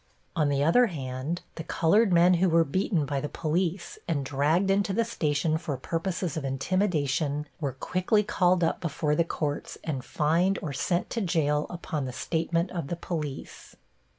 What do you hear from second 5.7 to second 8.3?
purposes of intimidation, were quickly